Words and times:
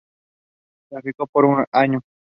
Tráfico 0.89 1.27
por 1.27 1.67
año 1.71 2.01